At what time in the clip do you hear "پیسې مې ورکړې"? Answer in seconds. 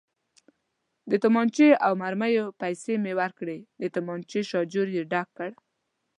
2.61-3.57